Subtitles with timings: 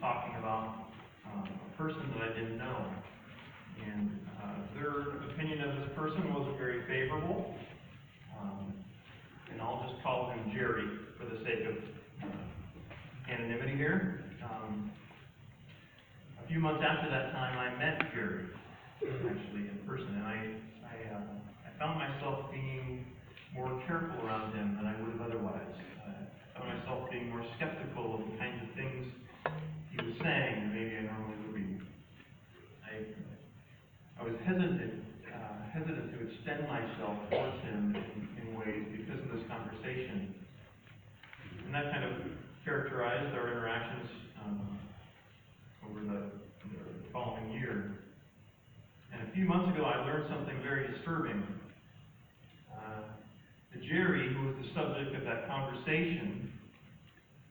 [0.00, 0.90] talking about
[1.26, 2.86] um, a person that I didn't know.
[3.84, 7.54] And uh, their opinion of this person wasn't very favorable.
[8.38, 8.74] Um,
[9.50, 10.86] and I'll just call him Jerry
[11.18, 11.76] for the sake of
[12.28, 14.24] uh, anonymity here.
[14.42, 14.90] Um,
[16.42, 18.46] a few months after that time, I met Jerry,
[19.02, 20.38] actually, in person, and I,
[20.86, 21.34] I, uh,
[21.66, 23.04] I found myself being
[23.54, 25.74] more careful around him than I would have otherwise.
[26.06, 29.06] Uh, I found myself being more skeptical of the kinds of things
[30.08, 31.68] was saying than maybe I normally would be.
[32.80, 32.94] I,
[34.16, 39.28] I was hesitant, uh, hesitant to extend myself towards him in, in ways because of
[39.36, 40.32] this conversation.
[41.66, 42.12] And that kind of
[42.64, 44.08] characterized our interactions
[44.44, 44.78] um,
[45.84, 46.20] over the,
[46.72, 47.92] the following year.
[49.12, 51.44] And a few months ago, I learned something very disturbing.
[52.72, 53.12] Uh,
[53.74, 56.52] the Jerry, who was the subject of that conversation,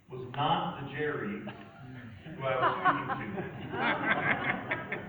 [0.10, 1.44] was not the Jerry
[2.38, 2.74] who I was
[3.18, 3.36] speaking
[3.72, 3.78] to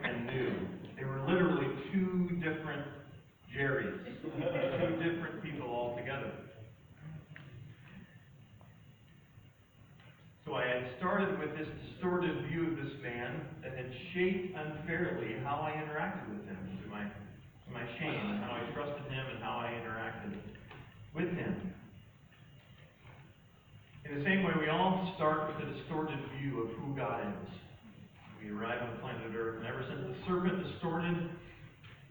[0.08, 0.52] and knew.
[0.96, 2.86] They were literally two different
[3.54, 6.32] Jerrys, two different people altogether.
[10.44, 15.36] So I had started with this distorted view of this man that had shaped unfairly
[15.44, 19.44] how I interacted with him, to my, to my shame, how I trusted him and
[19.44, 20.40] how I interacted
[21.14, 21.74] with him.
[24.10, 27.52] In the same way, we all start with a distorted view of who God is.
[28.42, 31.28] We arrive on the planet Earth, and ever since the serpent distorted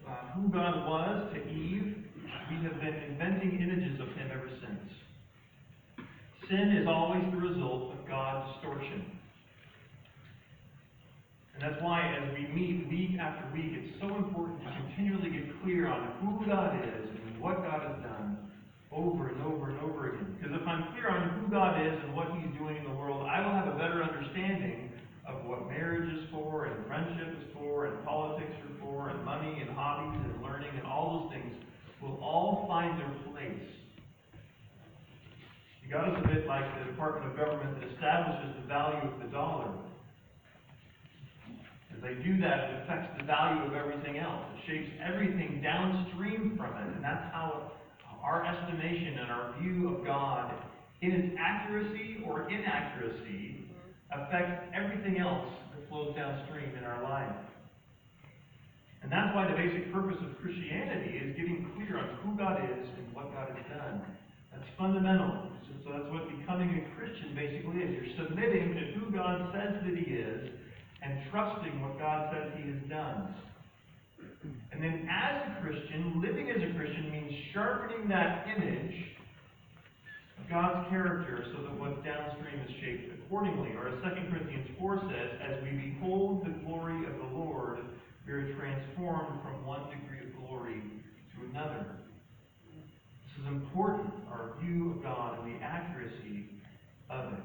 [0.08, 2.06] uh, who God was to Eve,
[2.52, 6.08] we have been inventing images of him ever since.
[6.48, 9.18] Sin is always the result of God's distortion.
[11.56, 15.64] And that's why, as we meet week after week, it's so important to continually get
[15.64, 18.47] clear on who God is and what God has done
[18.91, 20.35] over and over and over again.
[20.39, 23.27] Because if I'm clear on who God is and what He's doing in the world,
[23.27, 24.91] I will have a better understanding
[25.27, 29.59] of what marriage is for, and friendship is for, and politics are for, and money,
[29.59, 31.52] and hobbies, and learning, and all those things
[32.02, 33.67] will all find their place.
[35.89, 39.31] God is a bit like the Department of Government that establishes the value of the
[39.31, 39.72] dollar.
[41.95, 44.44] As they do that, it affects the value of everything else.
[44.51, 46.94] It shapes everything downstream from it.
[46.94, 47.72] And that's how
[48.27, 50.51] our estimation and our view of God,
[50.99, 53.71] in its accuracy or inaccuracy,
[54.11, 57.39] affects everything else that flows downstream in our life.
[59.01, 62.83] And that's why the basic purpose of Christianity is getting clear on who God is
[62.99, 64.03] and what God has done.
[64.51, 65.47] That's fundamental.
[65.85, 67.95] So that's what becoming a Christian basically is.
[67.95, 70.51] You're submitting to who God says that He is
[70.99, 73.31] and trusting what God says He has done.
[74.44, 78.94] And then as a Christian, living as a Christian means sharpening that image
[80.38, 83.74] of God's character so that what's downstream is shaped accordingly.
[83.74, 87.80] Or as 2 Corinthians 4 says, as we behold the glory of the Lord,
[88.25, 90.81] we are transformed from one degree of glory
[91.34, 91.86] to another.
[92.69, 96.46] This is important, our view of God and the accuracy
[97.09, 97.40] of it.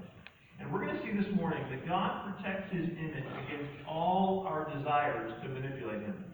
[0.61, 4.71] And we're going to see this morning that God protects his image against all our
[4.77, 6.32] desires to manipulate him.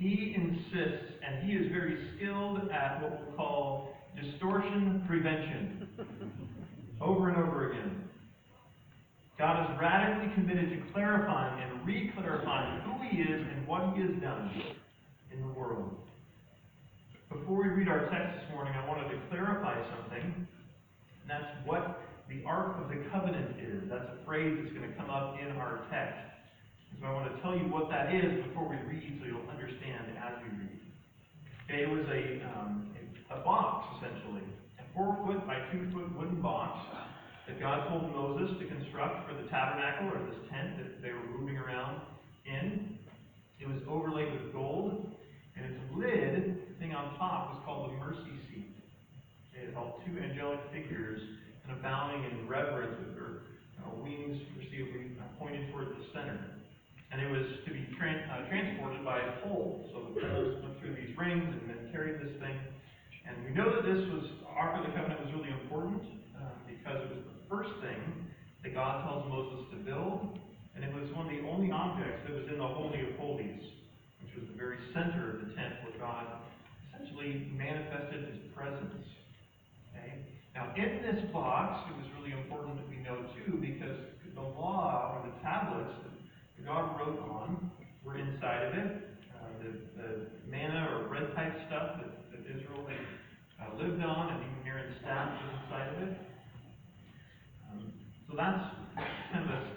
[0.00, 5.88] He insists, and he is very skilled at what we'll call distortion prevention.
[7.00, 8.08] over and over again.
[9.38, 14.10] God is radically committed to clarifying and re-clarifying who he is and what he has
[14.22, 14.50] done
[15.32, 15.94] in the world.
[17.30, 20.46] Before we read our text this morning, I wanted to clarify something.
[21.20, 23.88] And that's what the Ark of the Covenant is.
[23.88, 26.29] That's a phrase that's going to come up in our text.
[27.00, 30.04] So I want to tell you what that is before we read so you'll understand
[30.20, 30.80] as we read.
[31.64, 32.92] Okay, it was a, um,
[33.32, 34.44] a box, essentially.
[34.76, 36.76] A four foot by two foot wooden box
[37.48, 41.24] that God told Moses to construct for the tabernacle or this tent that they were
[41.40, 42.04] moving around
[42.44, 43.00] in.
[43.56, 45.08] It was overlaid with gold,
[45.56, 48.76] and its lid, the thing on top, was called the mercy seat.
[49.56, 51.20] It held two angelic figures
[51.64, 53.48] kind of bowing in reverence with their
[53.80, 56.59] uh, wings perceivably pointed toward the center.
[57.10, 59.84] And it was to be uh, transported by a pole.
[59.92, 62.56] So the poles went through these rings and then carried this thing.
[63.26, 66.02] And we know that this was, Ark of the Covenant was really important
[66.38, 68.00] uh, because it was the first thing
[68.62, 70.38] that God tells Moses to build.
[70.74, 73.68] And it was one of the only objects that was in the Holy of Holies,
[74.22, 76.24] which was the very center of the tent where God
[76.88, 79.04] essentially manifested his presence.
[79.92, 80.24] Okay?
[80.54, 83.98] Now, in this box, it was really important that we know too, because
[84.34, 86.09] the law or the tablets that
[86.64, 87.70] God wrote on
[88.04, 88.90] were inside of it.
[89.34, 89.70] Uh, the,
[90.00, 90.08] the
[90.48, 94.96] manna or bread type stuff that, that Israel had uh, lived on, and even Aaron's
[95.00, 96.16] staff was inside of it.
[97.70, 97.92] Um,
[98.28, 98.64] so that's
[99.32, 99.70] kind of a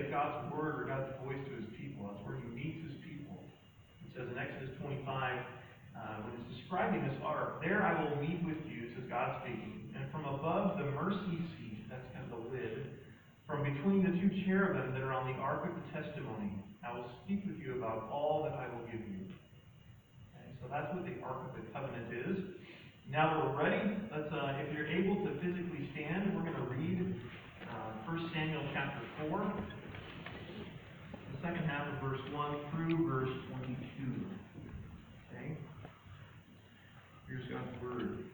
[0.00, 2.08] get God's word or God's voice to his people.
[2.08, 3.36] That's where he meets his people.
[4.00, 8.40] It says in Exodus 25, uh, when it's describing this ark, there I will meet
[8.42, 12.42] with you, says God speaking, and from above the mercy seat, that's kind of the
[12.48, 12.99] lid,
[13.50, 16.54] from between the two cherubim that are on the ark of the testimony,
[16.86, 19.26] I will speak with you about all that I will give you.
[20.38, 22.38] Okay, so that's what the ark of the covenant is.
[23.10, 26.70] Now that we're ready, let's, uh, if you're able to physically stand, we're going to
[26.70, 27.18] read
[27.66, 29.42] uh, 1 Samuel chapter 4,
[31.34, 33.34] the second half of verse 1 through verse
[33.66, 34.30] 22.
[35.34, 35.58] Okay?
[37.26, 38.30] Here's God's word.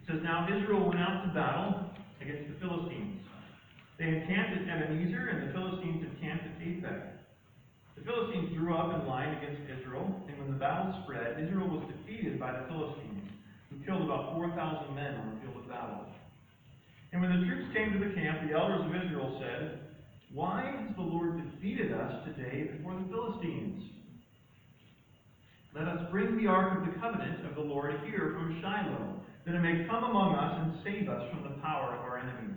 [0.00, 1.92] It says, Now Israel went out to battle
[2.24, 3.23] against the Philistines.
[3.98, 7.14] They encamped at Ebenezer, and the Philistines encamped at Aphek.
[7.96, 11.86] The Philistines drew up in line against Israel, and when the battle spread, Israel was
[11.86, 13.30] defeated by the Philistines,
[13.70, 16.06] who killed about 4,000 men on the field of battle.
[17.12, 19.78] And when the troops came to the camp, the elders of Israel said,
[20.34, 23.94] Why has the Lord defeated us today before the Philistines?
[25.74, 29.54] Let us bring the ark of the covenant of the Lord here from Shiloh, that
[29.54, 32.53] it may come among us and save us from the power of our enemies.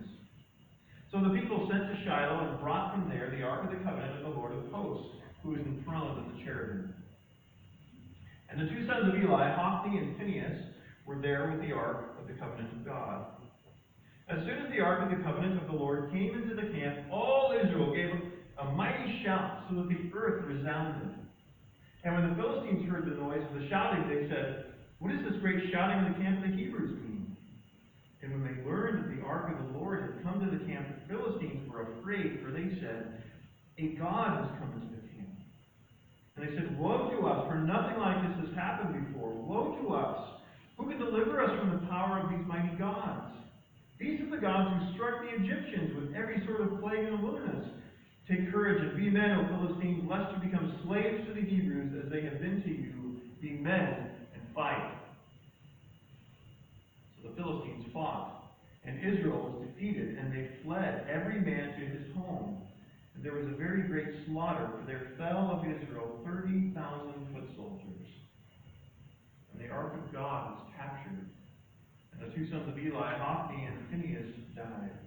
[1.10, 4.20] So the people sent to Shiloh and brought from there the ark of the covenant
[4.20, 6.92] of the Lord of hosts, who is enthroned on the cherubim.
[8.50, 10.68] And the two sons of Eli, Hophni and Phinehas,
[11.06, 13.24] were there with the ark of the covenant of God.
[14.28, 17.08] As soon as the ark of the covenant of the Lord came into the camp,
[17.10, 18.12] all Israel gave
[18.60, 21.16] a mighty shout, so that the earth resounded.
[22.04, 25.40] And when the Philistines heard the noise of the shouting, they said, What is this
[25.40, 27.17] great shouting in the camp of the Hebrews mean?
[28.22, 30.88] And when they learned that the ark of the Lord had come to the camp,
[30.90, 33.22] the Philistines were afraid, for they said,
[33.78, 35.38] A God has come into the camp.
[36.34, 39.30] And they said, Woe to us, for nothing like this has happened before.
[39.30, 40.18] Woe to us!
[40.78, 43.34] Who can deliver us from the power of these mighty gods?
[43.98, 47.22] These are the gods who struck the Egyptians with every sort of plague in the
[47.22, 47.66] wilderness.
[48.30, 52.10] Take courage and be men, O Philistines, lest you become slaves to the Hebrews as
[52.10, 53.22] they have been to you.
[53.40, 54.97] Be men and fight.
[57.38, 58.50] The Philistines fought,
[58.84, 62.66] and Israel was defeated, and they fled, every man to his home.
[63.14, 67.46] And there was a very great slaughter, for there fell of Israel thirty thousand foot
[67.54, 68.10] soldiers.
[69.52, 71.30] And the ark of God was captured,
[72.10, 74.98] and the two sons of Eli, Hophni and Phinehas, died.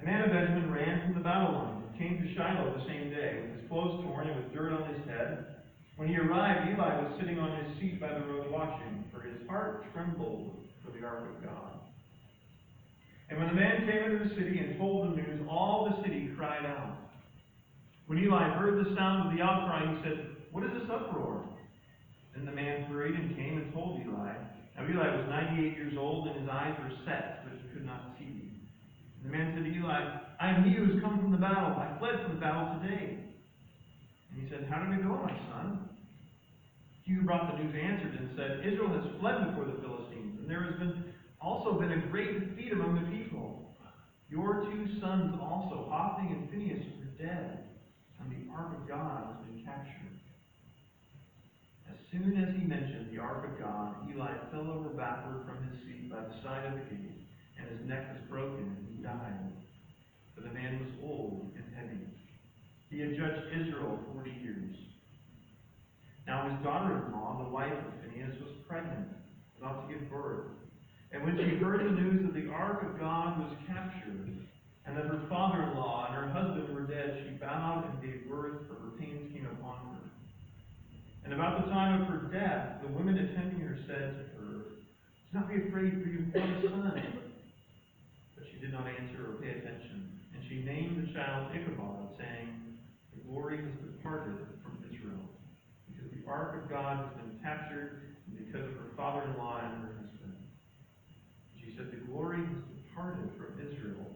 [0.00, 3.10] A man of Benjamin ran from the battle line and came to Shiloh the same
[3.10, 5.58] day, with his clothes torn and with dirt on his head.
[5.96, 9.01] When he arrived, Eli was sitting on his seat by the road watching,
[9.42, 10.54] his heart trembled
[10.84, 11.72] for the ark of God.
[13.28, 16.30] And when the man came into the city and told the news, all the city
[16.36, 16.96] cried out.
[18.06, 21.42] When Eli heard the sound of the outcry, he said, What is this uproar?
[22.34, 24.32] Then the man hurried and came and told Eli.
[24.76, 28.14] Now Eli was 98 years old, and his eyes were set, but he could not
[28.18, 28.52] see.
[29.22, 31.72] And the man said to Eli, I am he who has come from the battle.
[31.72, 33.18] I fled from the battle today.
[34.30, 35.91] And he said, How did it go, my son?
[37.12, 40.64] Who brought the news answered and said, Israel has fled before the Philistines, and there
[40.64, 43.76] has been also been a great defeat among the people.
[44.30, 47.68] Your two sons also, Hophni and Phinehas, are dead,
[48.18, 50.16] and the ark of God has been captured.
[51.90, 55.84] As soon as he mentioned the ark of God, Eli fell over backward from his
[55.84, 57.28] seat by the side of the gate,
[57.60, 59.52] and his neck was broken, and he died.
[60.34, 62.08] For the man was old and heavy.
[62.88, 64.91] He had judged Israel forty years.
[66.26, 69.08] Now his daughter-in-law, the wife of Phinehas, was pregnant,
[69.58, 70.46] about to give birth.
[71.12, 74.42] And when she heard the news that the ark of God was captured,
[74.86, 78.74] and that her father-in-law and her husband were dead, she bowed and gave birth, for
[78.74, 80.02] her pains came upon her.
[81.24, 84.52] And about the time of her death, the women attending her said to her,
[85.30, 87.18] Do not be afraid, for you have a son.
[88.34, 90.18] But she did not answer or pay attention.
[90.34, 92.78] And she named the child Ichabod, saying,
[93.14, 94.34] The glory has departed
[96.24, 100.36] the ark of God has been captured, because of her father-in-law and her husband.
[101.60, 104.06] She said, The glory has departed from Israel,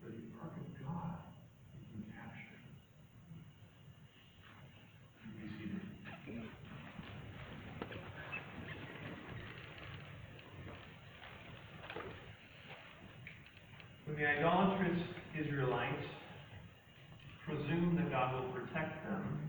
[0.00, 1.16] for the ark of God
[1.74, 2.62] has been captured.
[5.24, 5.80] You be seated.
[14.06, 15.00] When the idolatrous
[15.38, 16.06] Israelites
[17.46, 19.47] presume that God will protect them,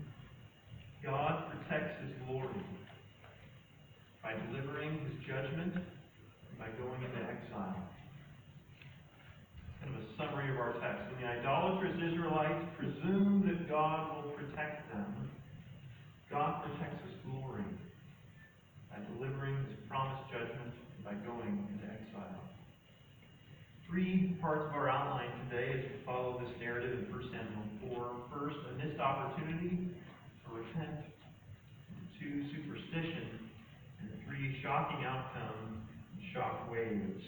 [1.04, 2.64] God protects his glory
[4.22, 7.80] by delivering his judgment and by going into exile.
[9.80, 11.08] Kind of a summary of our text.
[11.08, 15.30] When the idolatrous Israelites presume that God will protect them,
[16.30, 17.64] God protects his glory
[18.92, 22.40] by delivering his promised judgment and by going into exile
[23.90, 28.38] three parts of our outline today as we follow this narrative in 1 Samuel 4.
[28.38, 29.90] First, a missed opportunity
[30.52, 31.06] repent.
[32.18, 33.50] Two, superstition.
[34.00, 35.86] And three, shocking outcome,
[36.32, 37.24] shock waves.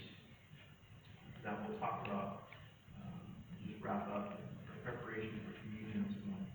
[1.44, 2.54] That we'll talk about.
[3.02, 3.18] Um,
[3.66, 6.50] just wrap up in preparation for communion this morning.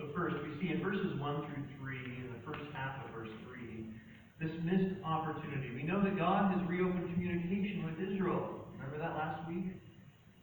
[0.00, 3.32] So first, we see in verses 1 through 3, in the first half of verse
[3.52, 3.92] 3,
[4.40, 5.70] this missed opportunity.
[5.76, 8.64] We know that God has reopened communication with Israel.
[8.74, 9.76] Remember that last week?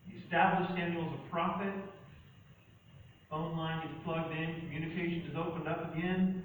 [0.06, 1.74] He established Samuel as a prophet.
[3.30, 6.42] Phone line gets plugged in, communication is opened up again.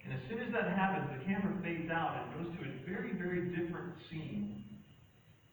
[0.00, 3.12] And as soon as that happens, the camera fades out and goes to a very,
[3.20, 4.64] very different scene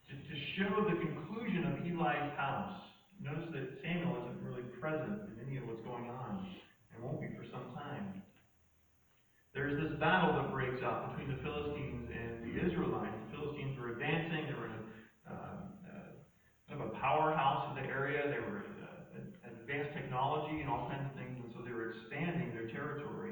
[0.07, 2.79] to, to show the conclusion of Eli's house.
[3.19, 6.47] Notice that Samuel isn't really present in any of what's going on,
[6.95, 8.23] and won't be for some time.
[9.51, 13.19] There's this battle that breaks out between the Philistines and the Israelites.
[13.27, 14.79] The Philistines were advancing, they were in
[15.27, 15.59] uh,
[15.91, 16.11] uh,
[16.71, 18.70] kind of a powerhouse in the area, they were
[19.71, 23.31] advanced technology and all kinds of things, and so they were expanding their territory.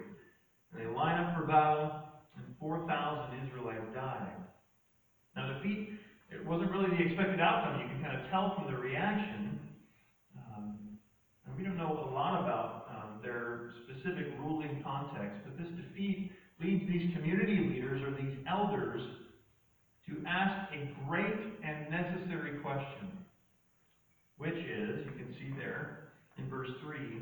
[0.72, 1.91] And they line up for battle,
[2.38, 4.39] and 4,000 Israelites died.
[5.36, 6.00] Now, defeat,
[6.31, 7.81] it wasn't really the expected outcome.
[7.81, 9.60] You can kind of tell from the reaction.
[10.38, 10.98] Um,
[11.46, 16.31] and we don't know a lot about um, their specific ruling context, but this defeat
[16.60, 19.01] leads these community leaders or these elders
[20.08, 23.25] to ask a great and necessary question,
[24.38, 25.99] which is, you can see there
[26.39, 27.22] in verse 3,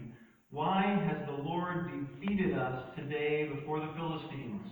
[0.50, 4.64] why has the Lord defeated us today before the Philistines?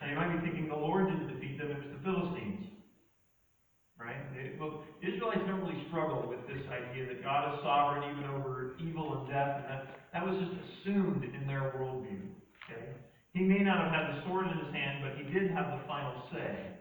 [0.00, 2.66] Now you might be thinking the Lord didn't defeat them, it was the Philistines.
[3.98, 4.22] Right?
[4.34, 8.78] They, well, Israelites don't really struggle with this idea that God is sovereign even over
[8.78, 9.82] evil and death, and that,
[10.14, 12.30] that was just assumed in their worldview.
[12.70, 12.94] Okay?
[13.34, 15.82] He may not have had the sword in his hand, but he did have the
[15.88, 16.78] final say.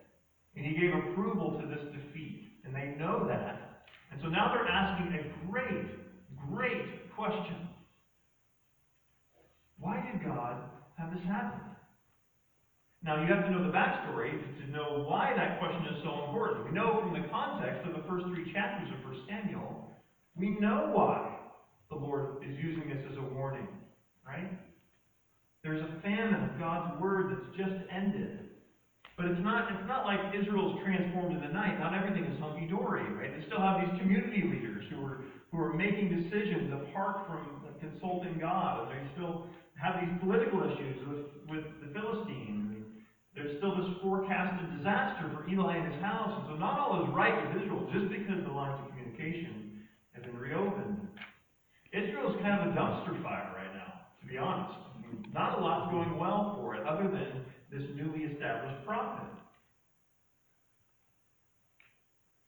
[0.55, 2.61] And he gave approval to this defeat.
[2.65, 3.66] And they know that.
[4.17, 5.85] And so now they're asking a great,
[6.49, 7.69] great question.
[9.77, 10.57] Why did God
[10.97, 11.59] have this happen?
[13.03, 16.65] Now, you have to know the backstory to know why that question is so important.
[16.65, 19.87] We know from the context of the first three chapters of 1 Samuel,
[20.35, 21.37] we know why
[21.91, 23.67] the Lord is using this as a warning,
[24.25, 24.49] right?
[25.63, 28.46] There's a famine of God's word that's just ended.
[29.17, 31.81] But it's not, it's not like Israel's transformed in the night.
[31.81, 33.33] Not everything is hunky dory, right?
[33.33, 38.37] They still have these community leaders who are, who are making decisions apart from consulting
[38.37, 38.85] God.
[38.85, 39.49] And they still
[39.81, 42.85] have these political issues with, with the Philistines.
[43.33, 46.37] There's still this forecasted disaster for Eli and his house.
[46.37, 49.81] And so not all is right with Israel just because the lines of communication
[50.13, 51.09] have been reopened.
[51.89, 54.77] Israel's kind of a dumpster fire right now, to be honest.
[55.33, 59.27] Not a lot's going well for it, other than this newly established prophet.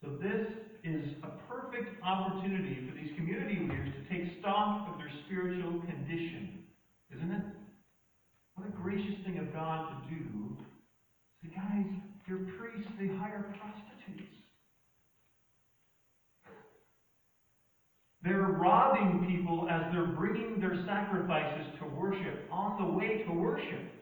[0.02, 0.48] So this
[0.84, 6.64] is a perfect opportunity for these community leaders to take stock of their spiritual condition,
[7.14, 7.44] isn't it?
[8.56, 10.58] What a gracious thing of God to do.
[11.44, 11.86] Say, guys,
[12.28, 14.36] your priests, they hire prostitutes.
[18.22, 23.99] They're robbing people as they're bringing their sacrifices to worship, on the way to worship.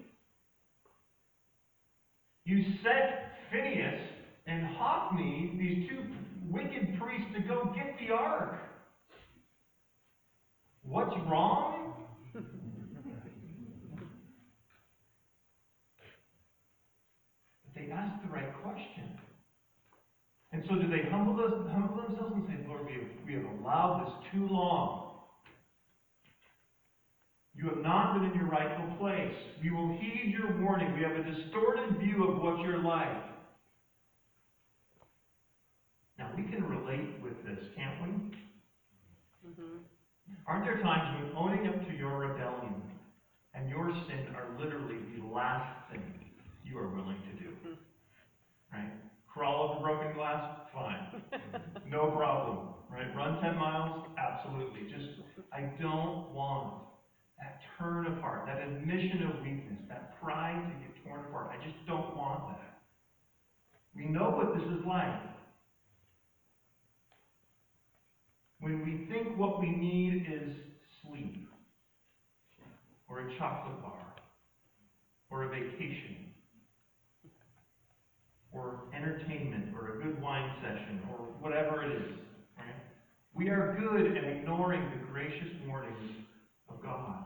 [2.48, 4.00] You set Phinehas
[4.46, 6.01] and Hophni, these two
[6.50, 8.56] wicked priests, to go get the ark.
[10.84, 12.06] What's wrong?
[17.75, 19.20] they asked the right question.
[20.54, 23.44] And so do they humble, us, humble themselves and say, Lord, we have, we have
[23.60, 25.07] allowed this too long.
[27.58, 29.34] You have not been in your rightful place.
[29.64, 30.94] We will heed your warning.
[30.94, 33.18] We have a distorted view of what you're like.
[36.20, 38.10] Now, we can relate with this, can't we?
[39.50, 39.78] Mm-hmm.
[40.46, 42.76] Aren't there times when owning up to your rebellion
[43.56, 46.14] and your sin are literally the last thing
[46.64, 47.50] you are willing to do?
[48.72, 48.92] Right?
[49.34, 50.60] Crawl over broken glass?
[50.74, 51.24] Fine.
[51.90, 52.68] No problem.
[52.92, 53.16] Right?
[53.16, 54.08] Run 10 miles?
[54.18, 54.82] Absolutely.
[54.92, 55.22] Just,
[55.54, 56.87] I don't want
[57.39, 61.51] that turn apart, that admission of weakness, that pride to get torn apart.
[61.51, 62.74] I just don't want that.
[63.96, 65.20] We know what this is like.
[68.60, 70.53] When we think what we need is
[71.03, 71.48] sleep,
[73.08, 74.13] or a chocolate bar,
[75.29, 76.15] or a vacation,
[78.51, 82.13] or entertainment, or a good wine session, or whatever it is,
[82.58, 82.75] right?
[83.34, 86.26] We are good at ignoring the gracious warnings
[86.84, 87.24] God.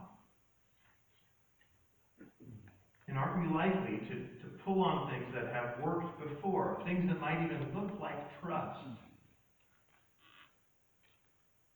[3.08, 7.20] And aren't we likely to, to pull on things that have worked before, things that
[7.20, 8.80] might even look like trust?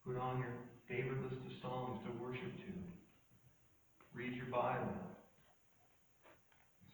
[0.05, 0.53] Put on your
[0.88, 2.72] favorite list of songs to worship to.
[4.13, 4.96] Read your Bible.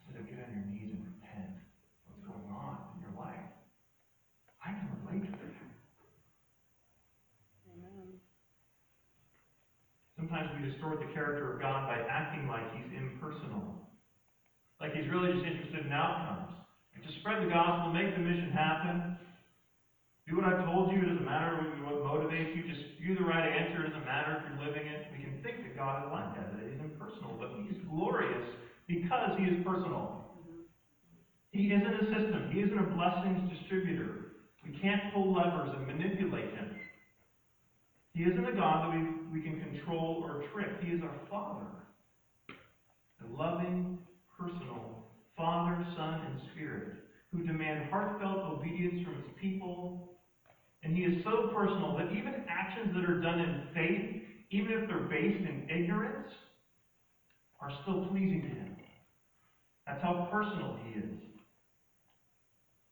[0.08, 1.54] Instead of get on your knees and repent
[2.08, 3.46] what's going on in your life.
[4.64, 5.54] I can relate to that.
[7.70, 8.18] Amen.
[10.32, 13.84] Sometimes we distort the character of God by acting like he's impersonal.
[14.80, 16.56] Like he's really just interested in outcomes.
[17.04, 19.20] Just spread the gospel, make the mission happen.
[20.24, 21.04] Do what I've told you.
[21.04, 22.64] It doesn't matter what motivates you.
[22.64, 23.84] Just do the right answer.
[23.84, 25.12] It doesn't matter if you're living it.
[25.12, 27.36] We can think that God is like that, that he's impersonal.
[27.36, 28.56] But he's glorious
[28.88, 30.32] because he is personal.
[31.52, 32.48] He isn't a system.
[32.48, 34.32] He isn't a blessings distributor.
[34.64, 36.81] We can't pull levers and manipulate him.
[38.14, 40.82] He isn't a God that we, we can control or trick.
[40.82, 41.66] He is our Father.
[43.22, 43.98] A loving,
[44.36, 47.02] personal Father, Son, and Spirit
[47.32, 50.12] who demand heartfelt obedience from his people.
[50.82, 54.86] And he is so personal that even actions that are done in faith, even if
[54.86, 56.30] they're based in ignorance,
[57.60, 58.76] are still pleasing to him.
[59.86, 61.14] That's how personal he is.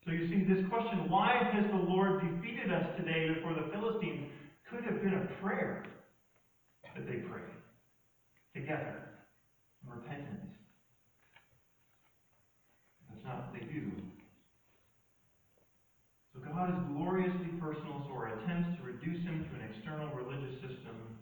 [0.07, 4.31] So you see, this question, why has the Lord defeated us today before the Philistines,
[4.71, 5.83] could have been a prayer
[6.95, 7.59] that they prayed
[8.55, 9.19] together
[9.83, 10.55] in repentance.
[13.11, 13.91] That's not what they do.
[16.31, 20.55] So God is gloriously personal, so our attempts to reduce him to an external religious
[20.63, 21.19] system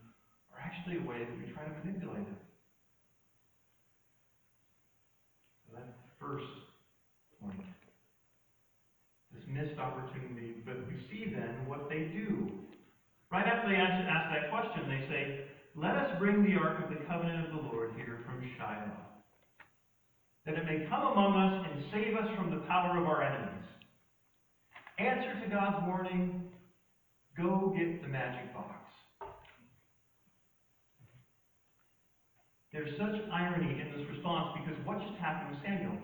[0.52, 2.36] are actually a way that we try to manipulate him.
[5.72, 5.80] So
[6.20, 6.52] first
[7.40, 7.64] point.
[9.32, 12.57] This missed opportunity, but we see then what they do.
[13.30, 15.40] Right after they ask, ask that question, they say,
[15.76, 19.04] Let us bring the ark of the covenant of the Lord here from Shiloh,
[20.46, 23.68] that it may come among us and save us from the power of our enemies.
[24.98, 26.44] Answer to God's warning
[27.36, 28.74] go get the magic box.
[32.72, 35.96] There's such irony in this response because what just happened with Samuel?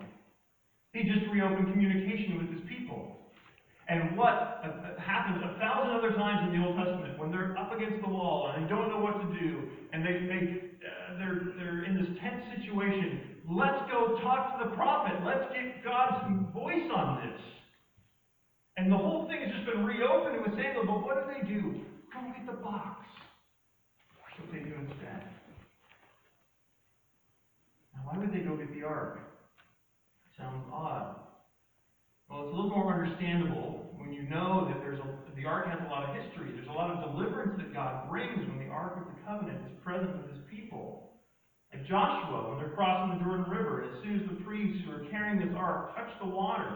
[0.93, 3.24] He just reopened communication with his people.
[3.87, 4.65] And what
[4.97, 8.51] happens a thousand other times in the Old Testament when they're up against the wall
[8.55, 9.61] and they don't know what to do
[9.93, 10.41] and they, they
[10.81, 13.41] uh, they're they're in this tense situation.
[13.47, 15.13] Let's go talk to the prophet.
[15.23, 17.41] Let's get God's voice on this.
[18.77, 20.85] And the whole thing has just been reopened with Samuel.
[20.85, 21.85] But what do they do?
[22.09, 23.05] Go get the box.
[24.17, 25.23] That's what they do instead.
[27.93, 29.19] Now, why would they go get the ark?
[30.37, 31.24] Sounds odd.
[32.35, 35.07] Well, it's a little more understandable when you know that there's a,
[35.39, 36.51] the ark has a lot of history.
[36.51, 39.79] There's a lot of deliverance that God brings when the ark of the covenant is
[39.79, 41.15] present with his people.
[41.71, 45.07] Like Joshua, when they're crossing the Jordan River, as soon as the priests who are
[45.07, 46.75] carrying this ark touch the water,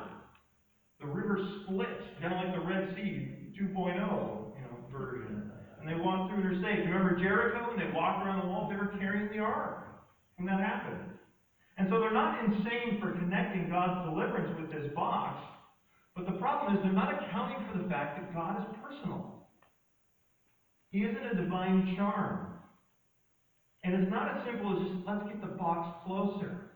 [1.03, 1.35] the river
[1.67, 5.51] splits, kind of like the Red Sea 2.0 you know, version.
[5.75, 6.87] And they walk through and are safe.
[6.87, 9.83] Remember Jericho when they walked around the walls, they were carrying the ark
[10.39, 11.19] when that happened.
[11.79, 15.39] And so they're not insane for connecting God's deliverance with this box,
[16.19, 19.47] but the problem is they're not accounting for the fact that God is personal.
[20.91, 22.47] He isn't a divine charm.
[23.83, 26.75] And it's not as simple as just let's get the box closer.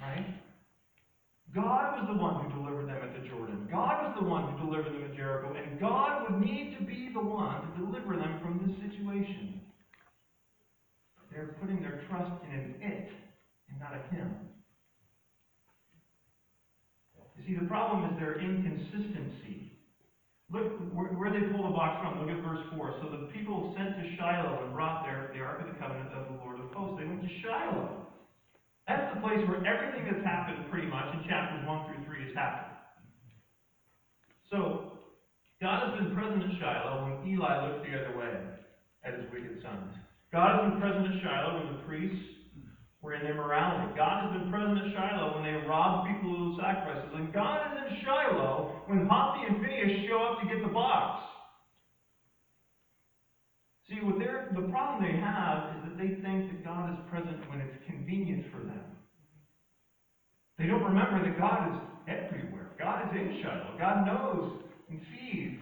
[0.00, 0.24] Right?
[1.54, 3.68] God was the one who delivered them at the Jordan.
[3.70, 5.52] God was the one who delivered them at Jericho.
[5.52, 9.60] And God would need to be the one to deliver them from this situation.
[11.30, 13.10] They're putting their trust in an it
[13.68, 14.34] and not a him.
[17.40, 19.72] You see, the problem is their inconsistency.
[20.52, 22.20] Look where, where they pull the box from.
[22.20, 23.00] Look at verse 4.
[23.00, 26.28] So the people sent to Shiloh and brought there the Ark of the Covenant of
[26.28, 27.00] the Lord of hosts.
[27.00, 28.04] They went to Shiloh.
[28.84, 32.34] That's the place where everything that's happened pretty much in chapters 1 through 3 has
[32.34, 32.76] happened.
[34.50, 34.98] So,
[35.62, 38.34] God has been present at Shiloh when Eli looked the other way
[39.06, 39.94] at his wicked sons.
[40.34, 42.39] God has been present at Shiloh when the priests
[43.02, 43.96] were in immorality.
[43.96, 47.10] God has been present at Shiloh when they robbed people of sacrifices.
[47.14, 51.24] And God is in Shiloh when Hophni and Phinehas show up to get the box.
[53.88, 57.60] See, what the problem they have is that they think that God is present when
[57.60, 58.84] it's convenient for them.
[60.58, 62.70] They don't remember that God is everywhere.
[62.78, 63.74] God is in Shiloh.
[63.78, 65.58] God knows and sees.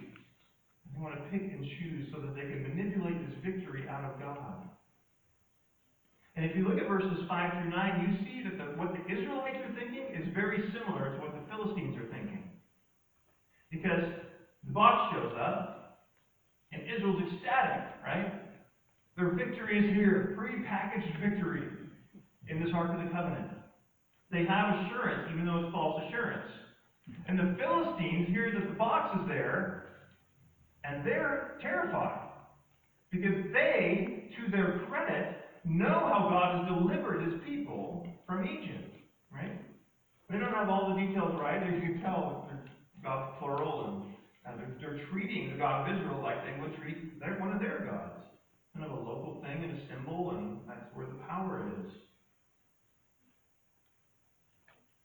[0.93, 4.19] They want to pick and choose so that they can manipulate this victory out of
[4.19, 4.68] God.
[6.39, 9.03] And if you look at verses 5 through 9, you see that the, what the
[9.11, 12.45] Israelites are thinking is very similar to what the Philistines are thinking.
[13.73, 14.07] Because
[14.65, 16.07] the box shows up,
[16.71, 18.33] and Israel's ecstatic, right?
[19.17, 21.67] Their victory is here, pre-packaged victory
[22.47, 23.51] in this Ark of the Covenant.
[24.31, 26.47] They have assurance, even though it's false assurance.
[27.27, 29.87] And the Philistines hear that the box is there,
[30.85, 32.29] and they're terrified.
[33.11, 35.35] Because they, to their credit,
[35.69, 38.97] know how God has delivered his people from Egypt.
[39.33, 39.61] Right?
[40.31, 41.63] They don't have all the details right.
[41.63, 42.65] As you can tell, they're
[43.03, 47.21] God's plural, and uh, they're, they're treating the God of Israel like they would treat
[47.21, 48.25] their, one of their gods.
[48.75, 51.93] Kind of a local thing and a symbol, and that's where the power is.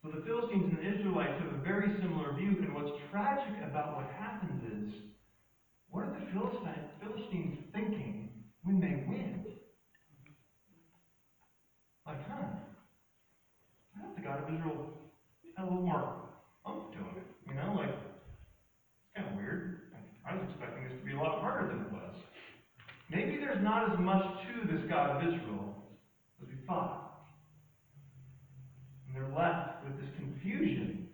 [0.01, 3.95] So the Philistines and the Israelites have a very similar view, and what's tragic about
[3.95, 4.99] what happens is,
[5.89, 6.25] what are the
[6.99, 8.29] Philistines thinking
[8.63, 9.45] when they win?
[12.05, 12.47] Like, huh,
[14.39, 14.89] Of Israel
[15.55, 16.29] had a little more
[16.67, 17.15] oomph to him,
[17.47, 19.81] you know, like, it's kind of weird.
[20.25, 22.15] I was expecting this to be a lot harder than it was.
[23.11, 25.75] Maybe there's not as much to this God of Israel
[26.41, 27.27] as we thought.
[29.05, 31.09] And they're left with this confusion.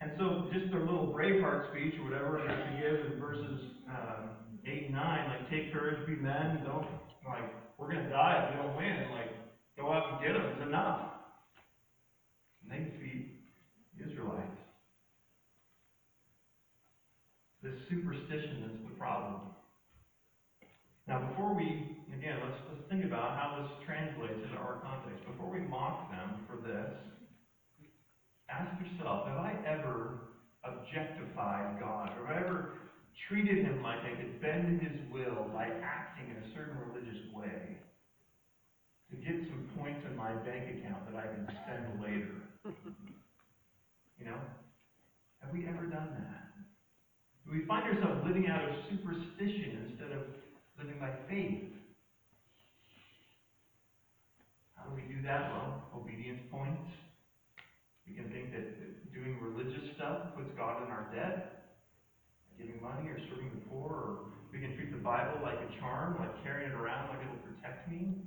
[0.00, 3.60] And so, just their little Braveheart speech or whatever they have to give in verses
[3.88, 4.30] um,
[4.66, 6.86] 8 and 9, like, take courage, be men, don't,
[7.24, 7.48] like,
[7.78, 9.10] we're going to die if we don't win.
[9.12, 9.32] Like,
[9.78, 11.13] go out and get them, it's enough.
[12.64, 13.44] And they defeat
[13.96, 14.58] the Israelites.
[17.62, 19.40] This superstition is the problem.
[21.06, 25.24] Now, before we, again, let's, let's think about how this translates into our context.
[25.28, 26.92] Before we mock them for this,
[28.48, 30.32] ask yourself, have I ever
[30.64, 32.12] objectified God?
[32.16, 32.84] Have I ever
[33.28, 37.80] treated him like I could bend his will by acting in a certain religious way
[39.10, 42.44] to get some points in my bank account that I can spend later?
[44.18, 44.38] You know?
[45.42, 46.54] Have we ever done that?
[47.44, 50.22] Do we find ourselves living out of superstition instead of
[50.78, 51.74] living by faith?
[54.72, 55.50] How do we do that?
[55.52, 56.88] Well, obedience points.
[58.06, 61.74] We can think that doing religious stuff puts God in our debt,
[62.56, 64.16] giving money or serving the poor, or
[64.52, 67.90] we can treat the Bible like a charm, like carrying it around like it'll protect
[67.90, 68.24] me.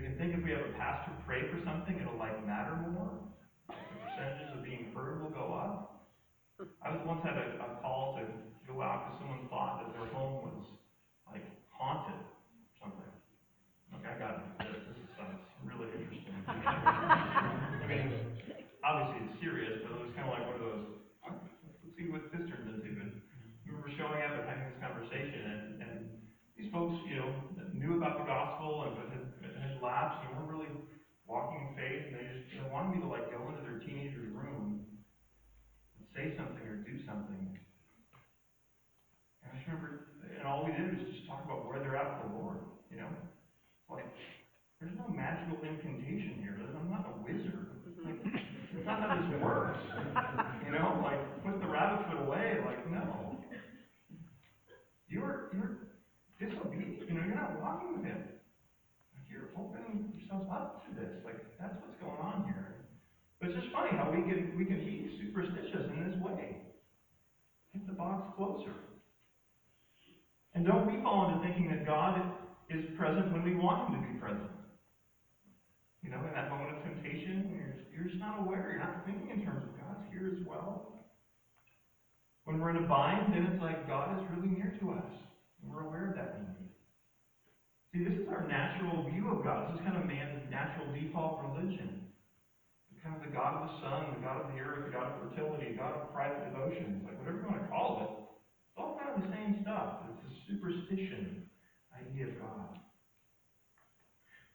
[0.00, 3.12] We can think if we have a pastor pray for something, it'll like matter more.
[3.68, 6.08] The percentages of being heard will go up.
[6.80, 8.24] I was once had a, a call to
[8.64, 10.64] go out because someone thought that their home was
[11.28, 13.12] like haunted or something.
[14.00, 14.80] Okay, I got this.
[14.88, 15.36] This is sounds
[15.68, 16.32] really interesting.
[16.48, 18.08] I mean,
[18.80, 20.86] obviously it's serious, but it was kind of like one of those.
[21.28, 23.04] Let's see what this turns into.
[23.04, 23.20] And
[23.68, 25.96] we were showing up and having this conversation, and, and
[26.56, 27.28] these folks, you know,
[27.76, 29.09] knew about the gospel and but
[29.82, 30.72] lapsed and weren't really
[31.26, 34.30] walking in faith, and they just know, wanted me to like go into their teenager's
[34.32, 34.84] room
[35.96, 37.58] and say something or do something.
[39.42, 42.20] And I just remember, and all we did was just talk about where they're at
[42.20, 42.60] with the Lord,
[42.92, 43.08] you know?
[43.88, 44.06] Like,
[44.78, 46.56] there's no magical incantation here.
[46.56, 47.68] I'm not a wizard.
[48.00, 49.82] Like, that's not how this works.
[50.64, 52.58] You know, like, put the rabbit foot away.
[52.64, 53.36] Like, no.
[55.08, 55.90] You're, you're
[56.38, 57.04] disobedient.
[57.08, 58.24] You know, you're not walking with Him.
[59.12, 61.18] Like, you're opening yourselves up to this.
[61.26, 62.86] Like, that's what's going on here.
[63.40, 63.58] But it's
[64.10, 66.56] we can, we can be superstitious in this way.
[67.74, 68.74] Get the box closer.
[70.54, 72.20] And don't we fall into thinking that God
[72.68, 74.50] is present when we want Him to be present?
[76.02, 78.74] You know, in that moment of temptation, you're, you're just not aware.
[78.74, 81.06] You're not thinking in terms of God's here as well.
[82.44, 85.10] When we're in a bind, then it's like God is really near to us.
[85.62, 86.72] And we're aware of that need.
[87.92, 89.70] See, this is our natural view of God.
[89.70, 92.09] This is kind of man's natural default religion.
[93.02, 95.14] Kind of the God of the sun, the God of the earth, the God of
[95.24, 98.12] fertility, the God of private devotions, like whatever you want to call it.
[98.12, 100.04] It's all kind of the same stuff.
[100.12, 101.48] It's a superstition
[101.96, 102.76] idea of God.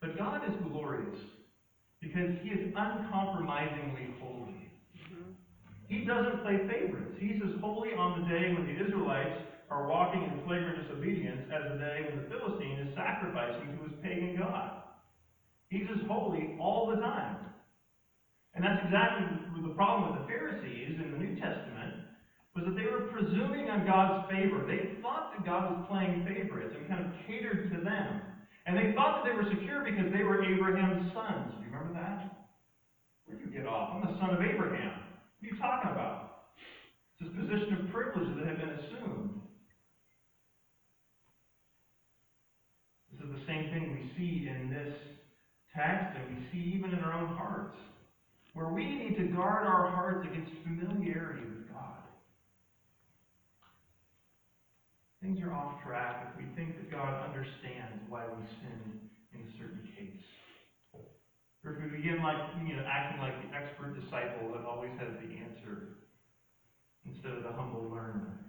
[0.02, 1.18] But God is glorious
[2.02, 4.70] because He is uncompromisingly holy.
[4.94, 5.34] Mm-hmm.
[5.90, 7.18] He doesn't play favorites.
[7.18, 11.72] He's as holy on the day when the Israelites are walking in flagrant disobedience as
[11.72, 14.84] the day when the Philistine is sacrificing to his pagan God.
[15.70, 17.38] He's as holy all the time.
[18.56, 19.28] And that's exactly
[19.62, 22.08] the problem with the Pharisees in the New Testament,
[22.56, 24.64] was that they were presuming on God's favor.
[24.64, 28.22] They thought that God was playing favorites and kind of catered to them.
[28.66, 31.52] And they thought that they were secure because they were Abraham's sons.
[31.60, 32.48] Do you remember that?
[33.28, 34.00] Where'd you get off?
[34.00, 35.04] I'm the son of Abraham.
[35.04, 36.48] What are you talking about?
[37.20, 39.44] It's this position of privilege that had been assumed.
[43.12, 44.96] This is the same thing we see in this
[45.76, 47.76] text, and we see even in our own hearts,
[48.56, 52.00] where we need to guard our hearts against familiarity with God.
[55.22, 59.52] Things are off track if we think that God understands why we sin in a
[59.60, 60.24] certain case.
[61.68, 65.12] Or if we begin like you know acting like the expert disciple that always has
[65.20, 66.00] the answer
[67.04, 68.40] instead of the humble learner.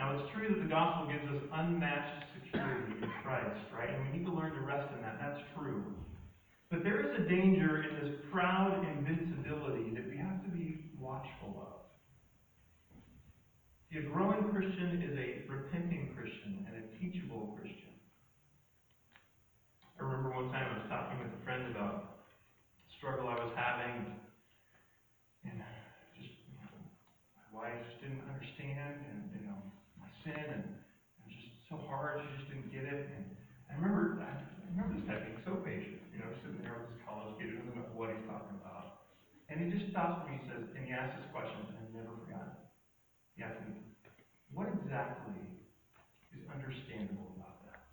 [0.00, 3.92] Now it's true that the gospel gives us unmatched security in Christ, right?
[3.92, 5.20] And we need to learn to rest in that.
[5.20, 5.92] That's true.
[6.72, 11.52] But there is a danger in this proud invincibility that we have to be watchful
[11.60, 11.84] of.
[13.92, 17.92] See, a growing Christian is a repenting Christian and a teachable Christian.
[20.00, 23.52] I remember one time I was talking with a friend about a struggle I was
[23.52, 24.16] having,
[25.44, 25.60] and
[26.16, 26.72] just you know,
[27.36, 29.60] my wife just didn't understand, and you know
[30.00, 32.24] my sin, and it was just so hard.
[32.24, 33.28] She just didn't get it, and
[33.68, 34.40] I remember I,
[34.72, 37.76] remember this being so patient, you know, sitting there with this college kid who doesn't
[37.76, 39.04] know what he's talking about,
[39.52, 42.16] and he just stops me, he says, and he asks this question, and I've never
[42.24, 42.56] forgotten.
[43.36, 43.76] He asked me,
[44.48, 45.44] "What exactly
[46.32, 47.84] is understandable about that?"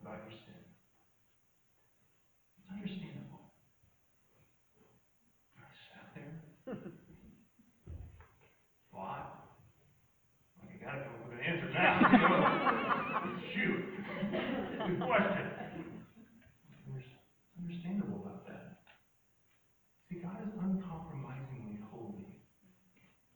[0.00, 0.64] About your sin.
[2.56, 3.52] It's understandable.
[5.60, 6.32] I sat there.
[8.92, 9.44] Thought.
[10.56, 12.00] Like, I gotta come up with an answer now.
[12.00, 12.48] you know?
[13.52, 13.84] Shoot.
[14.88, 15.46] Good question.
[16.88, 17.04] There's
[17.60, 18.80] understandable about that.
[20.08, 22.24] See, God is uncompromisingly holy.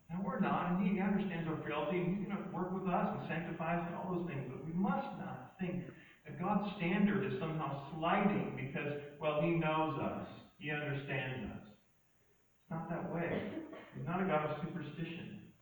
[0.09, 3.17] Now, we're not, and He understands our frailty, and He's going to work with us
[3.19, 5.85] and sanctify us and all those things, but we must not think
[6.25, 10.29] that God's standard is somehow sliding because, well, He knows us,
[10.59, 11.65] He understands us.
[11.69, 13.53] It's not that way.
[13.93, 15.53] He's not a God of superstition.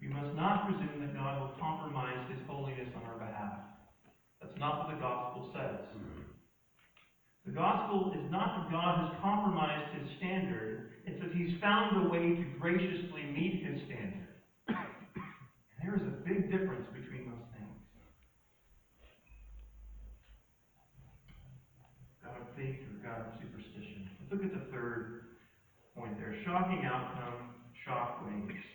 [0.00, 3.60] We must not presume that God will compromise His holiness on our behalf.
[4.40, 5.84] That's not what the gospel says.
[5.92, 6.29] Mm-hmm.
[7.46, 12.08] The gospel is not that God has compromised His standard, it's that He's found a
[12.10, 14.28] way to graciously meet His standard.
[14.68, 17.80] And there is a big difference between those things.
[22.22, 24.10] God of faith or God of superstition.
[24.20, 25.40] Let's look at the third
[25.96, 26.36] point there.
[26.44, 28.69] Shocking outcome, shock waves.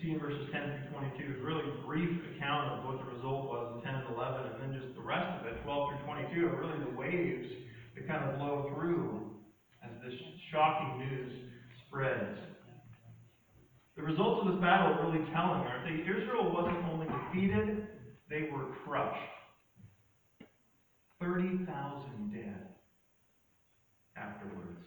[0.00, 3.52] See in verses 10 through 22, is really a brief account of what the result
[3.52, 6.46] was in 10 and 11, and then just the rest of it, 12 through 22,
[6.46, 7.44] are really the waves
[7.94, 9.28] that kind of blow through
[9.84, 10.16] as this
[10.50, 11.32] shocking news
[11.84, 12.38] spreads.
[13.96, 16.00] The results of this battle are really telling, aren't they?
[16.00, 17.84] Israel wasn't only defeated,
[18.30, 19.20] they were crushed.
[21.20, 22.68] 30,000 dead
[24.16, 24.80] afterwards.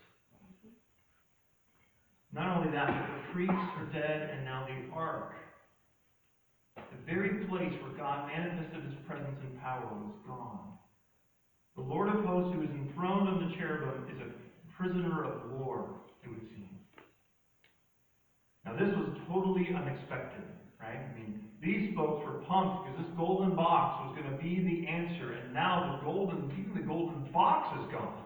[2.33, 5.33] Not only that, but the priests are dead, and now the ark,
[6.75, 10.73] the very place where God manifested his presence and power, was gone.
[11.75, 14.33] The Lord of hosts, who is enthroned on the cherubim, is a
[14.75, 15.85] prisoner of war,
[16.23, 16.69] it would seem.
[18.65, 20.41] Now, this was totally unexpected,
[20.81, 20.97] right?
[20.97, 24.87] I mean, these folks were pumped because this golden box was going to be the
[24.89, 28.22] answer, and now the golden, even the golden box is gone.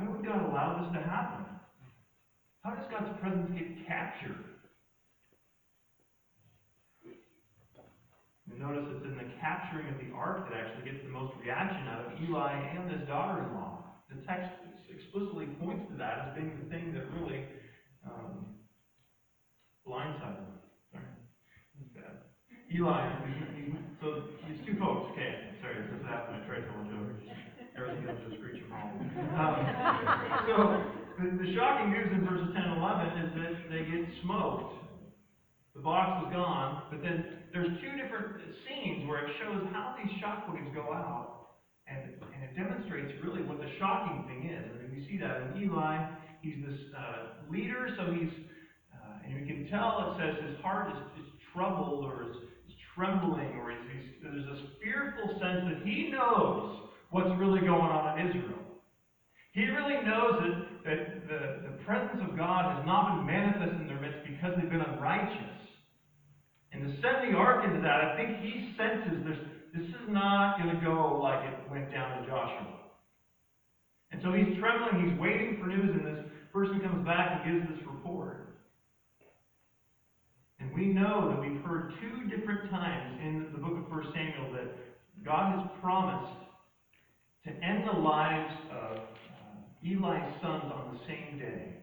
[0.00, 1.44] Why would God allow this to happen?
[2.64, 4.40] How does God's presence get captured?
[7.04, 11.84] You notice it's in the capturing of the ark that actually gets the most reaction
[11.92, 13.84] out of Eli and his daughter-in-law.
[14.08, 14.48] The text
[14.88, 17.44] explicitly points to that as being the thing that really
[18.08, 18.56] um,
[19.84, 20.64] blindsided them.
[20.96, 21.12] Sorry.
[22.72, 23.04] Eli,
[24.00, 25.12] so these two folks.
[25.12, 26.72] Okay, sorry, this is after I tried to
[28.10, 28.90] else just screeching wrong.
[29.38, 29.54] Um,
[30.46, 30.54] so
[31.22, 34.74] the, the shocking news in verses 10 and 11 is that they get smoked.
[35.74, 40.10] The box is gone, but then there's two different scenes where it shows how these
[40.18, 41.54] shock waves go out,
[41.86, 44.66] and, and it demonstrates really what the shocking thing is.
[44.66, 46.10] I mean, we see that in Eli.
[46.42, 48.32] He's this uh, leader, so he's,
[48.90, 52.76] uh, and you can tell it says his heart is, is troubled or is, is
[52.96, 58.28] trembling, or he's, there's this fearful sense that he knows what's really going on in
[58.28, 58.58] Israel.
[59.52, 63.86] He really knows that, that the, the presence of God has not been manifest in
[63.86, 65.58] their midst because they've been unrighteous.
[66.72, 69.38] And to send the ark into that, I think he senses this,
[69.74, 72.78] this is not going to go like it went down to Joshua.
[74.12, 77.74] And so he's trembling, he's waiting for news, and this person comes back and gives
[77.74, 78.54] this report.
[80.60, 84.52] And we know that we've heard two different times in the book of 1 Samuel
[84.52, 84.70] that
[85.24, 86.39] God has promised
[87.44, 91.80] to end the lives of uh, Eli's sons on the same day,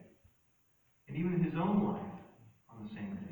[1.08, 2.18] and even his own life
[2.70, 3.28] on the same day.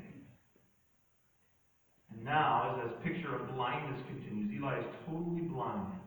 [2.11, 6.01] And now, as this picture of blindness continues, Eli is totally blind.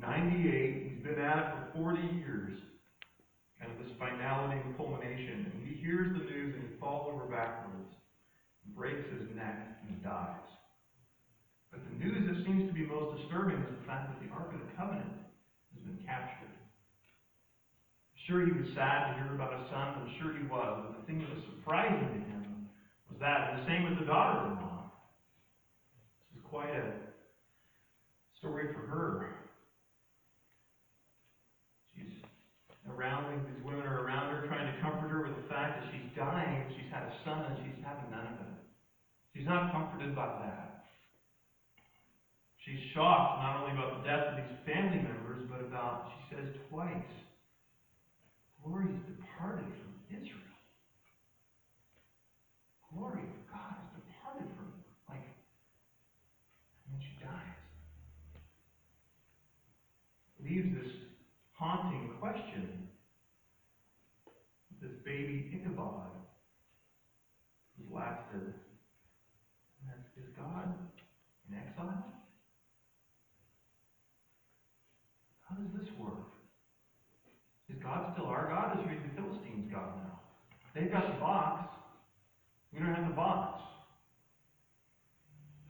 [0.00, 2.58] 98, he's been at it for 40 years.
[3.60, 5.52] Kind of this finality and culmination.
[5.52, 7.92] And he hears the news and he falls over backwards,
[8.74, 10.48] breaks his neck, and dies.
[11.70, 14.50] But the news that seems to be most disturbing is the fact that the Ark
[14.50, 15.19] of the Covenant
[15.90, 16.54] been captured.
[18.26, 19.98] sure he was sad to hear about his son.
[19.98, 20.86] I'm sure he was.
[20.86, 22.70] But the thing that was surprising to him
[23.10, 23.50] was that.
[23.50, 24.86] And the same with the daughter-in-law.
[26.30, 26.94] This is quite a
[28.38, 29.34] story for her.
[31.94, 32.22] She's
[32.86, 36.06] around, these women are around her trying to comfort her with the fact that she's
[36.16, 38.54] dying, she's had a son, and she's having none of it.
[39.34, 40.70] She's not comforted by that.
[42.64, 45.29] She's shocked not only about the death of these family members,
[45.60, 47.12] about, she says twice,
[48.62, 50.58] glory has departed from Israel.
[52.92, 54.72] Glory of God has departed from,
[55.08, 55.22] like,
[56.90, 57.60] and she dies.
[60.42, 60.92] Leaves this
[61.52, 62.88] haunting question.
[64.80, 66.08] This baby Ichabod
[67.78, 68.42] was lasted.
[68.42, 70.72] And that's, is God
[71.48, 72.10] in exile?
[75.50, 76.30] How does this work?
[77.68, 78.78] Is God still our God?
[78.78, 80.20] Is he the Philistines' God now?
[80.80, 81.68] They've got the box.
[82.72, 83.60] We don't have the box.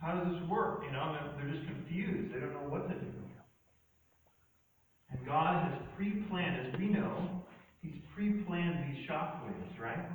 [0.01, 0.83] How does this work?
[0.87, 2.33] You know, they're, just confused.
[2.33, 3.11] They don't know what to do.
[5.11, 7.42] And God has pre-planned, as we know,
[7.83, 10.07] He's pre-planned these shockwaves, right?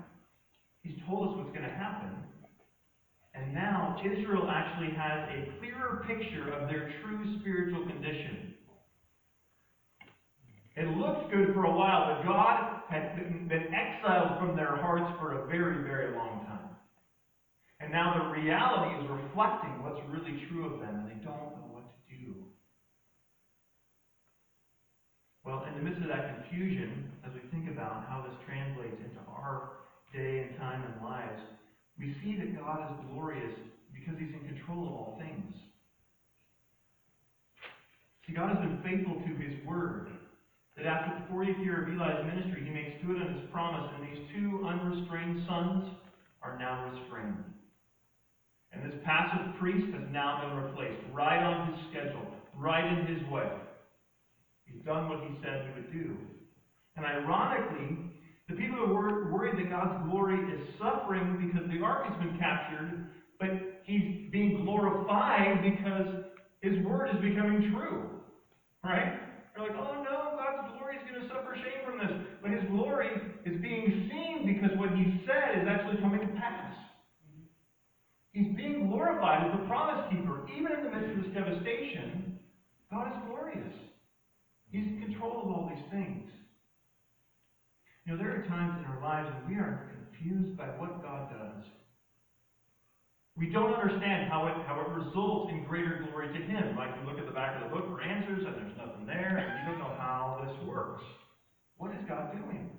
[0.82, 2.12] He's told us what's going to happen.
[3.34, 8.54] And now Israel actually has a clearer picture of their true spiritual condition.
[10.76, 13.16] It looked good for a while, but God had
[13.48, 16.76] been exiled from their hearts for a very, very long time.
[17.80, 21.70] And now the reality is reflecting what's really true of them, and they don't know
[21.72, 22.36] what to do.
[25.46, 29.22] Well, in the midst of that confusion, as we think about how this translates into
[29.30, 29.70] our
[30.12, 31.42] day and time and lives,
[31.98, 33.54] we see that God is glorious
[33.94, 35.56] because He's in control of all things.
[38.28, 40.10] See, God has been faithful to His word.
[40.78, 44.04] That after the 40th year of Eli's ministry, He makes good on His promise, and
[44.08, 45.88] these two unrestrained sons
[46.42, 47.56] are now restrained.
[48.76, 53.24] And this passive priest has now been replaced, right on his schedule, right in his
[53.32, 53.48] way.
[54.66, 56.18] He's done what he said he would do.
[56.98, 58.12] And ironically,
[58.50, 63.08] the people are worried that God's glory is suffering because the ark has been captured,
[63.40, 63.50] but
[63.86, 66.26] he's being glorified because
[66.62, 68.10] his word is becoming true.
[68.84, 69.20] Right?
[69.56, 72.16] They're like, oh no, God's glory is going to suffer shame from this.
[72.42, 73.12] But his glory
[73.44, 76.72] is being seen because what he said is actually coming to pass.
[78.32, 80.48] He's being glorified as the promise keeper.
[80.56, 82.36] Even in the midst of this devastation,
[82.92, 83.76] God is glorious.
[84.72, 86.24] He's in control of all these things.
[88.04, 91.32] You know, there are times in our lives when we are confused by what God
[91.32, 91.64] does.
[93.36, 96.76] We don't understand how it, how it results in greater glory to Him.
[96.76, 99.44] Like you look at the back of the book for answers and there's nothing there,
[99.44, 101.04] and you don't know how this works.
[101.78, 102.70] What is God doing?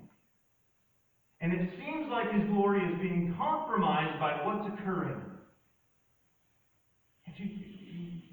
[1.40, 5.20] And it seems like His glory is being compromised by what's occurring.
[7.24, 7.54] Can you,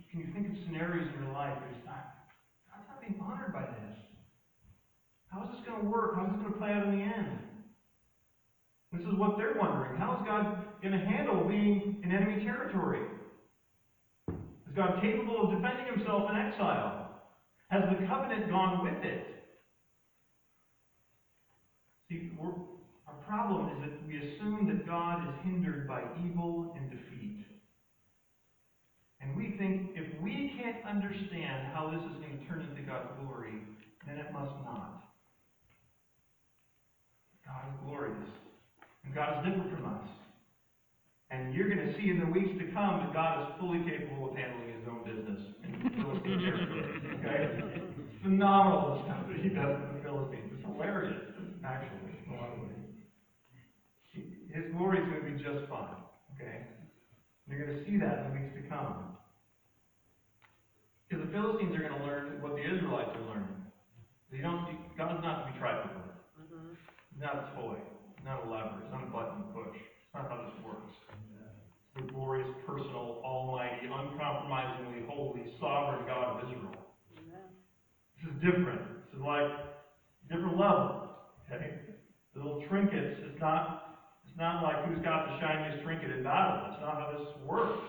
[0.09, 2.07] can you think of scenarios in your life where you say, ah,
[2.71, 3.97] God's not being honored by this?
[5.27, 6.15] How is this going to work?
[6.15, 7.37] How is this going to play out in the end?
[8.93, 9.99] This is what they're wondering.
[9.99, 13.01] How is God going to handle being in enemy territory?
[14.29, 17.19] Is God capable of defending himself in exile?
[17.69, 19.25] Has the covenant gone with it?
[22.07, 22.29] See,
[23.07, 27.45] our problem is that we assume that God is hindered by evil and defeat.
[29.21, 33.09] And we think if we can't understand how this is going to turn into God's
[33.23, 33.55] glory,
[34.05, 35.03] then it must not.
[37.45, 38.29] God is glorious.
[39.05, 40.07] And God is different from us.
[41.31, 44.29] And you're going to see in the weeks to come that God is fully capable
[44.29, 45.71] of handling his own business in.
[47.19, 47.57] Okay?
[47.63, 50.51] It's phenomenal stuff that he does in the Philistines.
[50.53, 51.15] It's hilarious,
[51.65, 52.73] actually, in a lot of ways.
[54.53, 55.97] His glory is going to be just fine.
[56.37, 56.61] Okay?
[57.49, 59.17] You're going to see that in the weeks to come.
[61.09, 63.49] Because the Philistines are going to learn what the Israelites are learning.
[64.29, 64.65] You don't,
[64.97, 66.49] God's not to be trifled with.
[66.49, 66.73] Mhm.
[67.13, 67.77] He's not a toy.
[68.17, 68.81] He's not a lever.
[68.81, 69.77] It's not a button to push.
[69.77, 70.89] It's not how this works.
[71.09, 76.81] It's the glorious, personal, almighty, uncompromisingly holy, sovereign God of Israel.
[77.13, 77.45] Amen.
[78.17, 78.81] This is different.
[79.05, 79.49] This is like
[80.29, 81.13] different level.
[81.45, 81.77] Okay?
[82.33, 83.92] The little trinkets, it's not
[84.33, 86.65] it's not like who's got the shiniest trinket in battle.
[86.65, 87.85] That's not how this works.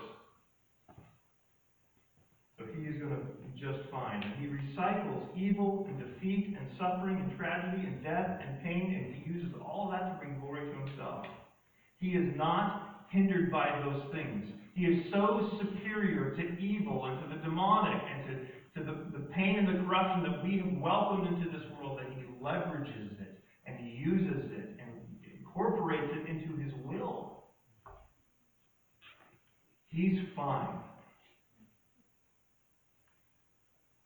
[2.59, 4.21] So he is going to be just fine.
[4.21, 9.15] And he recycles evil and defeat and suffering and tragedy and death and pain, and
[9.15, 11.25] he uses all that to bring glory to himself.
[11.97, 14.45] He is not hindered by those things.
[14.75, 19.25] He is so superior to evil and to the demonic and to, to the, the
[19.33, 23.39] pain and the corruption that we have welcomed into this world that he leverages it
[23.65, 24.64] and he uses it
[25.55, 27.43] incorporates it into his will.
[29.87, 30.75] He's fine.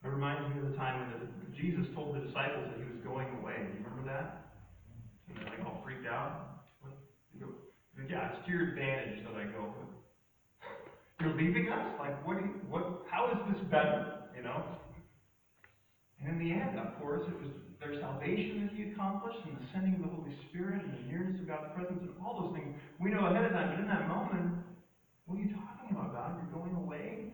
[0.04, 3.28] It reminds me of the time when Jesus told the disciples that he was going
[3.42, 3.56] away.
[3.58, 4.54] Do you remember that?
[5.28, 6.46] And they're like all freaked out.
[8.10, 9.74] Yeah, it's to your advantage that I go.
[11.20, 12.00] You're leaving us?
[12.00, 12.40] Like, what?
[12.40, 13.04] Do you, what?
[13.12, 14.24] How is this better?
[14.38, 14.64] You know?
[16.22, 19.66] And in the end, of course, it was their salvation that he accomplished, and the
[19.72, 22.76] sending of the Holy Spirit, and the nearness of God's presence, and all those things
[23.00, 23.72] we know ahead of time.
[23.72, 24.60] But in that moment,
[25.26, 26.36] what are you talking about, God?
[26.44, 27.32] You're going away.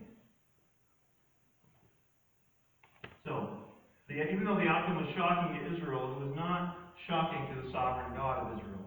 [3.26, 3.74] So,
[4.06, 7.72] the, even though the outcome was shocking to Israel, it was not shocking to the
[7.74, 8.86] sovereign God of Israel.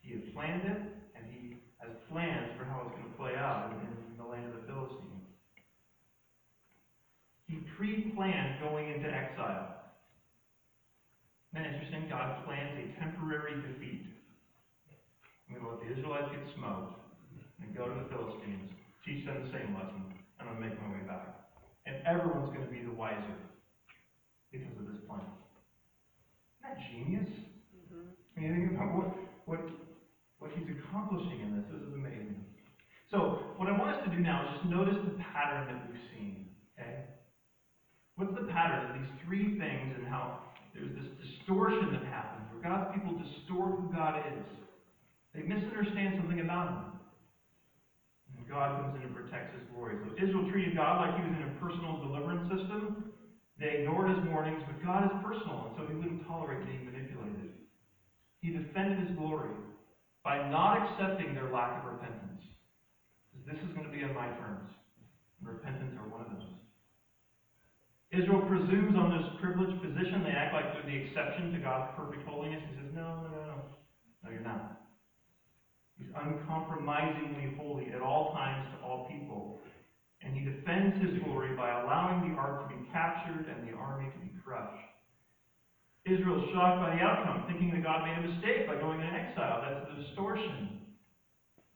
[0.00, 0.80] He had planned it,
[1.12, 4.48] and he has plans for how it's going to play out in, in the land
[4.48, 5.28] of the Philistines.
[7.46, 9.85] He pre-planned going into exile.
[11.56, 12.04] Isn't that interesting?
[12.12, 14.12] God plans a temporary defeat.
[15.48, 17.00] I'm going to let the Israelites get smoked
[17.64, 18.68] and go to the Philistines,
[19.08, 20.04] teach them the same lesson,
[20.36, 21.48] and I'm going to make my way back.
[21.88, 23.40] And everyone's going to be the wiser
[24.52, 25.24] because of this plan.
[26.60, 27.30] Isn't that genius?
[27.72, 28.04] Mhm.
[28.04, 29.08] I mean, think about what,
[29.48, 29.64] what,
[30.36, 31.64] what he's accomplishing in this.
[31.72, 32.52] This is amazing.
[33.08, 36.04] So, what I want us to do now is just notice the pattern that we've
[36.12, 36.52] seen.
[36.76, 37.00] Okay?
[38.20, 40.44] What's the pattern of these three things and how
[40.76, 44.46] there's this distortion that happens where God's people distort who God is?
[45.32, 46.84] They misunderstand something about him.
[48.36, 49.96] And God comes in and protects his glory.
[50.04, 53.12] So Israel treated God like he was in a personal deliverance system.
[53.56, 57.56] They ignored his warnings, but God is personal, and so he wouldn't tolerate being manipulated.
[58.44, 59.56] He defended his glory
[60.24, 62.44] by not accepting their lack of repentance.
[63.32, 64.68] Because this is going to be on my terms.
[65.40, 66.55] Repentance are one of those.
[68.12, 70.22] Israel presumes on this privileged position.
[70.22, 72.62] They act like they're the exception to God's perfect holiness.
[72.70, 73.58] He says, No, no, no, no.
[74.22, 74.78] No, you're not.
[75.98, 79.58] He's uncompromisingly holy at all times to all people.
[80.22, 84.10] And he defends his glory by allowing the ark to be captured and the army
[84.12, 84.86] to be crushed.
[86.04, 89.12] Israel is shocked by the outcome, thinking that God made a mistake by going into
[89.12, 89.62] exile.
[89.62, 90.78] That's the distortion.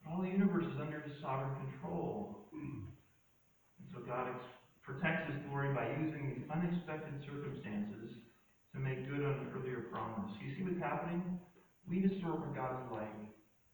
[0.07, 2.47] All the universe is under his sovereign control.
[2.53, 4.31] And so God
[4.81, 8.21] protects his glory by using these unexpected circumstances
[8.73, 10.31] to make good on an earlier promise.
[10.41, 11.39] You see what's happening?
[11.85, 13.17] We distort what God is like.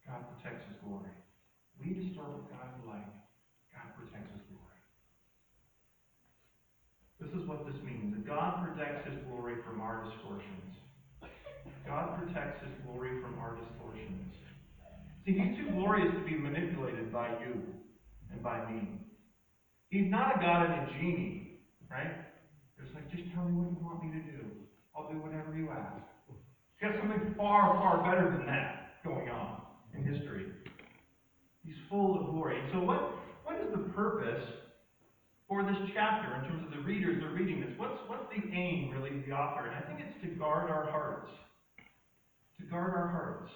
[0.04, 1.12] God protects his glory.
[1.78, 3.08] We distort what God is like.
[3.70, 4.80] God protects his glory.
[7.20, 8.14] This is what this means.
[8.14, 10.76] That God protects his glory from our distortions.
[11.86, 14.34] God protects his glory from our distortions.
[15.24, 17.60] See, he's too glorious to be manipulated by you
[18.32, 19.08] and by me.
[19.90, 21.60] He's not a God of a genie,
[21.90, 22.12] right?
[22.78, 24.44] It's like, just tell me what you want me to do.
[24.94, 26.04] I'll do whatever you ask.
[26.28, 29.62] He's got something far, far better than that going on
[29.94, 30.46] in history.
[31.64, 32.60] He's full of glory.
[32.60, 34.44] And so what, what is the purpose
[35.48, 37.70] for this chapter in terms of the readers that are reading this?
[37.76, 39.66] What's, what's the aim, really, of the author?
[39.66, 41.30] And I think it's to guard our hearts.
[42.60, 43.50] To guard our hearts.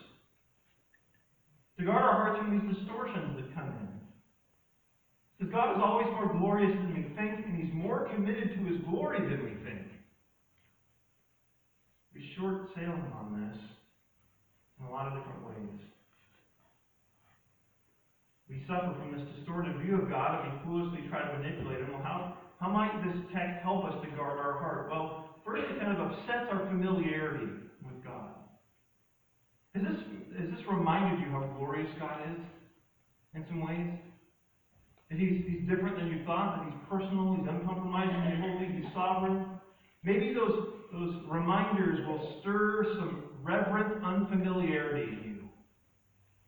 [1.78, 4.01] To guard our hearts from these distortions that come in.
[5.42, 8.78] Because God is always more glorious than we think, and He's more committed to His
[8.86, 9.90] glory than we think.
[12.14, 13.58] We're short sailing on this
[14.78, 15.82] in a lot of different ways.
[18.48, 21.90] We suffer from this distorted view of God and we foolishly try to manipulate Him.
[21.90, 24.90] Well, how, how might this text help us to guard our heart?
[24.90, 27.50] Well, first it kind of upsets our familiarity
[27.82, 28.30] with God.
[29.74, 29.98] Has this,
[30.38, 32.38] has this reminded you how glorious God is
[33.34, 33.90] in some ways?
[35.16, 39.46] He's, he's different than you thought, that He's personal, He's uncompromising, he's holy, He's sovereign.
[40.02, 45.38] Maybe those, those reminders will stir some reverent unfamiliarity in you.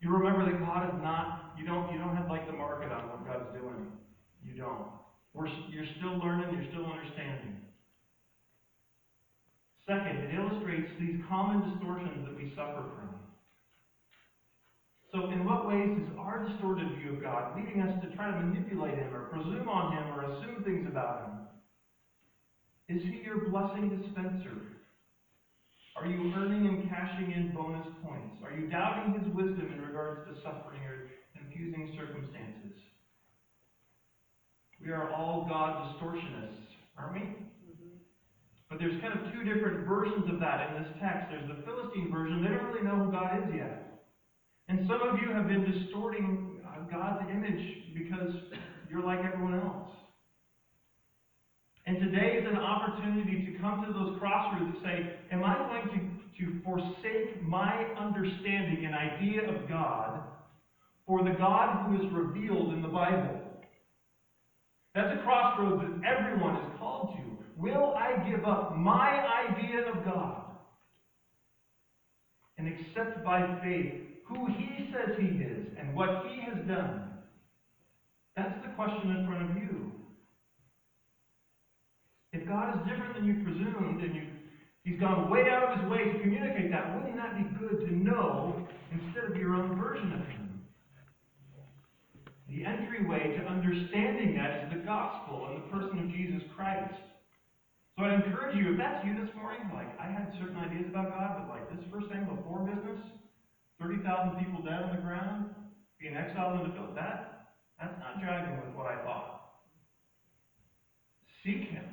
[0.01, 3.09] You remember that God is not, you don't, you don't have like the market on
[3.09, 3.87] what God's doing.
[4.45, 4.89] You don't.
[5.33, 7.57] We're, you're still learning, you're still understanding.
[9.87, 13.14] Second, it illustrates these common distortions that we suffer from.
[15.15, 18.35] So, in what ways is our distorted view of God leading us to try to
[18.35, 21.39] manipulate Him or presume on Him or assume things about Him?
[22.89, 24.59] Is He your blessing dispenser?
[25.97, 28.35] Are you earning and cashing in bonus points?
[28.43, 30.99] Are you doubting His wisdom in regards to suffering or
[31.37, 32.75] confusing circumstances?
[34.81, 37.31] We are all God distortionists, aren't we?
[37.65, 37.95] Mhm.
[38.71, 41.29] But there's kind of two different versions of that in this text.
[41.29, 42.41] There's the Philistine version.
[42.41, 43.79] They don't really know who God is yet.
[44.69, 48.35] And some of you have been distorting uh, God's image because
[48.91, 49.91] you're like everyone else.
[51.87, 56.23] And today is an opportunity to come to those crossroads and say, Am I going
[56.39, 60.23] to, to forsake my understanding and idea of God
[61.07, 63.41] for the God who is revealed in the Bible?
[64.95, 67.61] That's a crossroads that everyone is called to.
[67.61, 70.43] Will I give up my idea of God
[72.57, 77.03] and accept by faith who He says He is and what He has done?
[78.37, 79.93] That's the question in front of you.
[82.33, 84.23] If God is different than you presumed and you,
[84.83, 87.95] He's gone way out of His way to communicate that, wouldn't that be good to
[87.95, 90.61] know instead of your own version of Him?
[92.49, 96.95] The entryway to understanding that is the gospel and the person of Jesus Christ.
[97.97, 101.15] So I'd encourage you, if that's you this morning, like I had certain ideas about
[101.17, 102.84] God, but like this first thing, poor business,
[104.03, 105.55] 30,000 people dead on the ground,
[106.01, 107.47] being exiled in the field, that,
[107.79, 109.53] that's not jiving with what I thought.
[111.45, 111.85] Seek Him.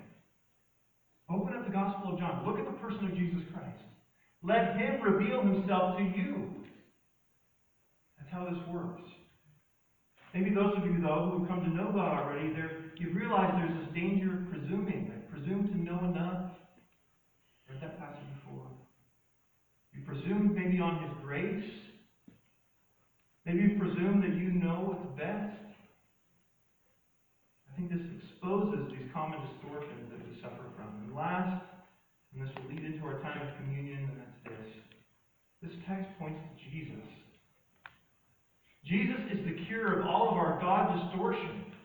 [1.29, 2.43] Open up the Gospel of John.
[2.45, 3.83] Look at the person of Jesus Christ.
[4.43, 6.49] Let Him reveal Himself to you.
[8.17, 9.03] That's how this works.
[10.33, 12.55] Maybe those of you, though, who have come to know God already,
[12.97, 15.11] you realize there's this danger of presuming.
[15.11, 16.51] I presume to know enough.
[17.69, 18.67] Read that passage before.
[19.93, 21.80] You presume maybe on His grace.
[23.51, 25.59] Maybe you presume that you know what's best.
[27.67, 30.87] I think this exposes these common distortions that we suffer from.
[31.03, 31.59] And last,
[32.31, 34.71] and this will lead into our time of communion, and that's this.
[35.67, 37.03] This text points to Jesus.
[38.87, 41.75] Jesus is the cure of all of our God distortion.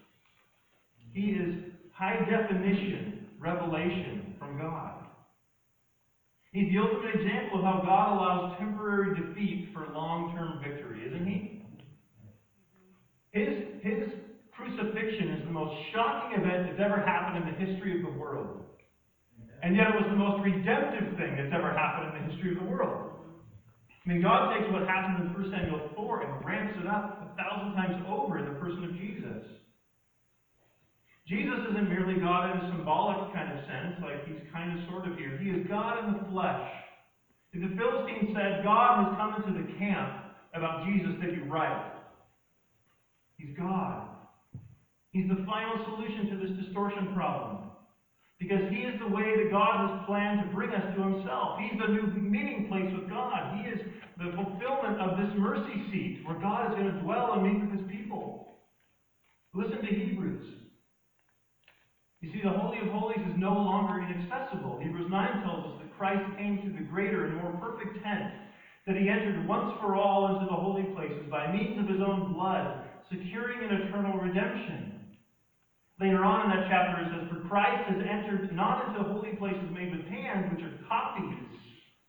[1.11, 5.03] He is high definition revelation from God.
[6.53, 11.27] He's the ultimate example of how God allows temporary defeat for long term victory, isn't
[11.27, 11.56] he?
[13.37, 14.01] His, his
[14.57, 18.65] crucifixion is the most shocking event that's ever happened in the history of the world.
[19.61, 22.65] And yet it was the most redemptive thing that's ever happened in the history of
[22.65, 23.13] the world.
[23.93, 27.29] I mean, God takes what happened in 1 Samuel 4 and ramps it up a
[27.37, 29.45] thousand times over in the person of Jesus.
[31.29, 35.05] Jesus isn't merely God in a symbolic kind of sense, like he's kind of sort
[35.05, 35.37] of here.
[35.43, 36.73] He is God in the flesh.
[37.53, 41.96] If the Philistines said God has come into the camp about Jesus, they'd be right.
[43.37, 44.09] He's God.
[45.11, 47.71] He's the final solution to this distortion problem.
[48.39, 51.59] Because he is the way that God has planned to bring us to himself.
[51.59, 53.57] He's the new meeting place with God.
[53.57, 53.81] He is
[54.19, 57.81] the fulfillment of this mercy seat where God is going to dwell and meet with
[57.81, 58.59] his people.
[59.55, 60.45] Listen to Hebrews.
[62.21, 64.81] You see, the Holy of Holies is no longer inaccessible.
[64.83, 68.33] Hebrews 9 tells us that Christ came through the greater and more perfect tent,
[68.87, 72.35] that he entered once for all into the holy places by means of his own
[72.35, 74.93] blood, securing an eternal redemption.
[76.01, 79.65] Later on in that chapter, it says, For Christ has entered not into holy places
[79.73, 81.57] made with hands, which are copies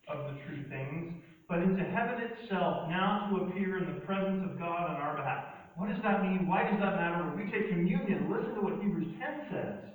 [0.08, 4.58] of the true things, but into heaven itself, now to appear in the presence of
[4.58, 5.44] God on our behalf.
[5.76, 6.46] What does that mean?
[6.46, 7.24] Why does that matter?
[7.24, 9.88] When we take communion, listen to what Hebrews 10 says.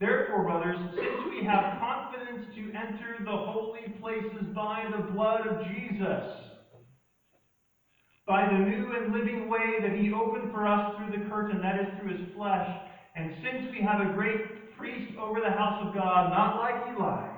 [0.00, 5.62] Therefore, brothers, since we have confidence to enter the holy places by the blood of
[5.70, 6.43] Jesus,
[8.26, 11.80] by the new and living way that he opened for us through the curtain, that
[11.80, 12.68] is, through his flesh,
[13.14, 17.28] and since we have a great priest over the house of God, not like Eli,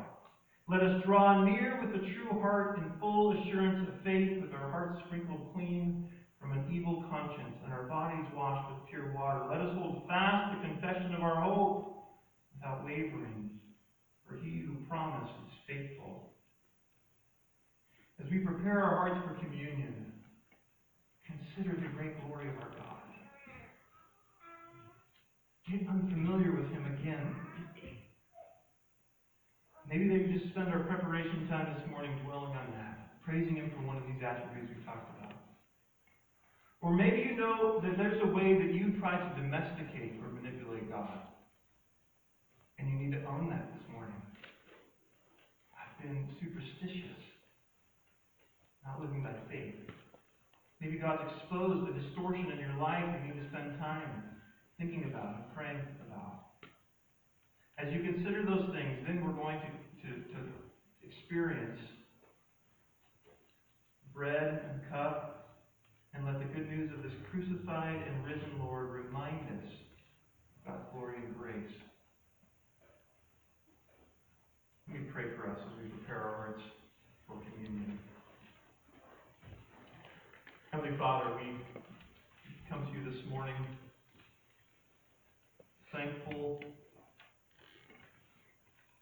[0.69, 4.71] let us draw near with a true heart and full assurance of faith, with our
[4.71, 6.07] hearts sprinkled clean
[6.41, 9.47] from an evil conscience and our bodies washed with pure water.
[9.51, 11.97] Let us hold fast the confession of our hope
[12.55, 13.51] without wavering,
[14.27, 16.31] for he who promised is faithful.
[18.25, 20.06] As we prepare our hearts for communion,
[21.57, 23.01] consider the great glory of our God.
[25.71, 27.35] Get unfamiliar with him again.
[29.89, 33.87] Maybe they just spend our preparation time this morning dwelling on that, praising him for
[33.87, 35.33] one of these attributes we talked about.
[36.83, 40.91] Or maybe you know that there's a way that you try to domesticate or manipulate
[40.91, 41.19] God.
[42.79, 44.21] And you need to own that this morning.
[45.73, 47.17] I've been superstitious,
[48.85, 49.76] not living by faith.
[50.87, 54.23] Maybe God's exposed the distortion in your life and you need to spend time
[54.79, 56.63] thinking about and praying about.
[57.75, 59.71] As you consider those things, then we're going to,
[60.07, 60.39] to, to
[61.03, 61.81] experience
[64.15, 65.59] bread and cup
[66.15, 69.67] and let the good news of this crucified and risen Lord remind us
[70.65, 71.75] God's glory and grace.
[74.87, 76.63] Let me pray for us as we prepare our hearts
[77.27, 77.99] for communion.
[80.77, 81.81] Heavenly Father, we
[82.69, 83.55] come to you this morning
[85.91, 86.61] thankful,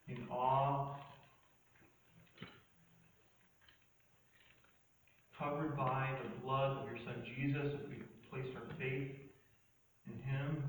[0.07, 0.95] in awe,
[5.37, 7.97] covered by the blood of your Son Jesus, as we
[8.31, 9.11] place our faith
[10.07, 10.63] in Him,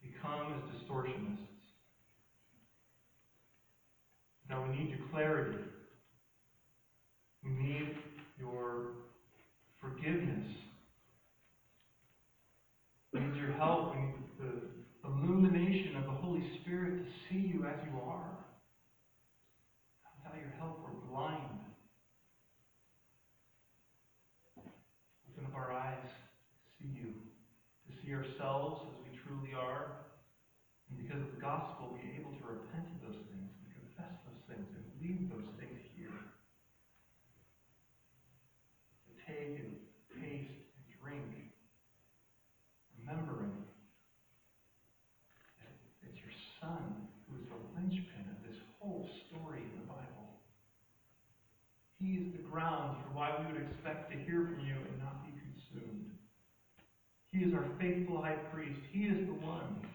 [0.00, 1.44] become as distortionists.
[4.48, 5.58] Now we need your clarity.
[57.62, 58.80] our faithful high priest.
[58.90, 59.86] He is the one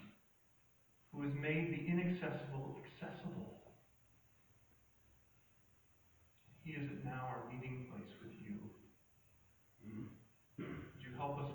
[1.11, 3.75] who has made the inaccessible accessible.
[6.63, 8.55] He is now our meeting place with you.
[10.57, 10.79] Hmm.
[10.79, 11.51] Would you help us